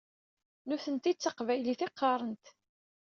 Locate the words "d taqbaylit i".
1.13-1.89